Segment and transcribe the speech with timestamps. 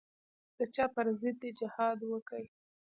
[0.57, 2.43] د چا پر ضد دې جهاد وکي.